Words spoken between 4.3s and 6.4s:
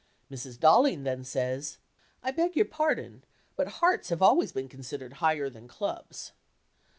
been considered higher than clubs."